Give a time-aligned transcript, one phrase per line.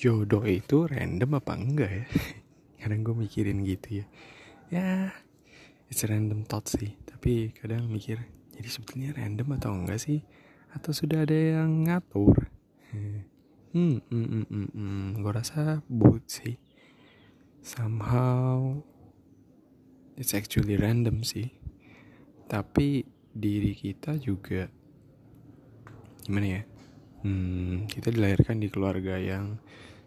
[0.00, 2.04] jodoh itu random apa enggak ya?
[2.80, 4.06] Kadang gue mikirin gitu ya.
[4.72, 5.12] Ya
[5.92, 6.96] it's random thought sih.
[7.04, 8.16] Tapi kadang mikir
[8.56, 10.24] jadi sebetulnya random atau enggak sih?
[10.72, 12.48] Atau sudah ada yang ngatur?
[12.88, 13.28] Hmm
[13.76, 15.06] hmm hmm, hmm, hmm.
[15.20, 16.56] gue rasa both sih.
[17.60, 18.80] Somehow
[20.16, 21.52] it's actually random sih.
[22.48, 23.04] Tapi
[23.36, 24.66] diri kita juga
[26.24, 26.62] gimana ya
[27.24, 29.60] hmm, kita dilahirkan di keluarga yang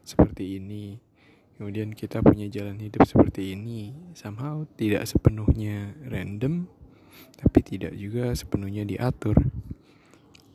[0.04, 1.00] seperti ini.
[1.54, 6.66] Kemudian kita punya jalan hidup seperti ini somehow tidak sepenuhnya random
[7.38, 9.38] tapi tidak juga sepenuhnya diatur.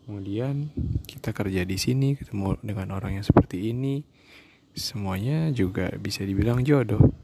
[0.04, 0.72] Kemudian
[1.06, 4.02] kita kerja di sini ketemu dengan orang yang seperti ini
[4.74, 7.14] semuanya juga bisa dibilang jodoh.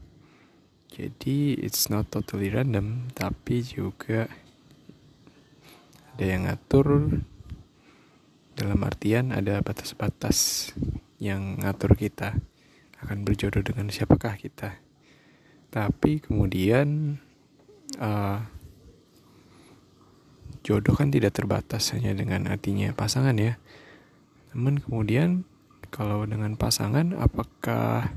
[0.95, 4.31] Jadi it's not totally random tapi juga
[6.15, 7.19] ada yang ngatur
[8.55, 10.71] dalam artian ada batas-batas
[11.19, 12.39] yang ngatur kita
[13.03, 14.79] akan berjodoh dengan siapakah kita.
[15.67, 17.19] Tapi kemudian
[17.99, 18.39] uh,
[20.63, 23.59] jodoh kan tidak terbatas hanya dengan artinya pasangan ya.
[24.55, 25.43] Namun kemudian
[25.91, 28.15] kalau dengan pasangan apakah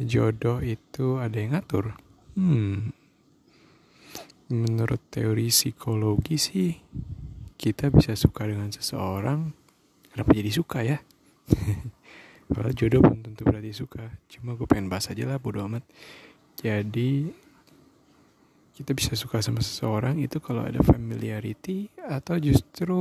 [0.00, 2.00] jodoh itu ada yang ngatur?
[2.32, 2.96] Hmm.
[4.48, 6.72] Menurut teori psikologi sih
[7.58, 9.50] kita bisa suka dengan seseorang
[10.14, 11.02] kenapa jadi suka ya?
[12.48, 14.08] Padahal jodoh belum tentu berarti suka.
[14.30, 15.84] Cuma gue pengen bahas aja lah bodo amat.
[16.58, 17.28] Jadi
[18.78, 22.98] Kita bisa suka sama seseorang itu kalau ada familiarity Atau justru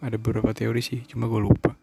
[0.00, 1.76] ada beberapa teori sih Cuma gue lupa.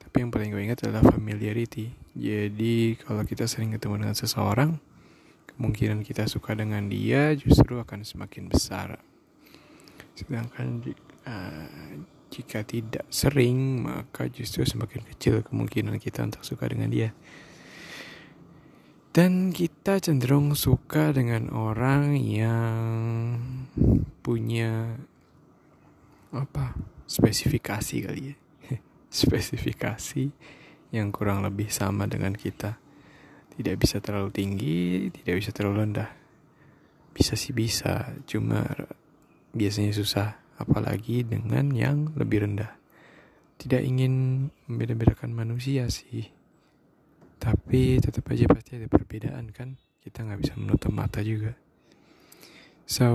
[0.00, 1.92] Tapi yang paling gue ingat adalah familiarity.
[2.16, 4.80] Jadi kalau kita sering ketemu dengan seseorang
[5.52, 8.96] Kemungkinan kita suka dengan dia justru akan semakin besar.
[10.14, 10.86] Sedangkan
[11.28, 11.68] uh,
[12.28, 17.12] jika tidak sering, maka justru semakin kecil kemungkinan kita untuk suka dengan dia.
[19.12, 23.40] Dan kita cenderung suka dengan orang yang
[24.20, 24.94] punya
[26.30, 26.76] apa?
[27.08, 28.36] spesifikasi kali ya.
[29.24, 30.28] spesifikasi
[30.92, 32.76] yang kurang lebih sama dengan kita.
[33.56, 36.12] Tidak bisa terlalu tinggi, tidak bisa terlalu rendah.
[37.16, 38.62] Bisa sih bisa, cuma
[39.56, 42.74] biasanya susah apalagi dengan yang lebih rendah.
[43.58, 46.26] Tidak ingin membeda-bedakan manusia sih,
[47.38, 49.78] tapi tetap aja pasti ada perbedaan kan.
[50.02, 51.54] Kita nggak bisa menutup mata juga.
[52.88, 53.06] So,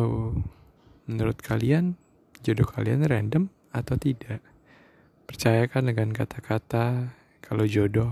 [1.08, 1.96] menurut kalian
[2.44, 4.44] jodoh kalian random atau tidak?
[5.24, 8.12] Percayakan dengan kata-kata kalau jodoh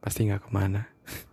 [0.00, 0.88] pasti nggak ke mana.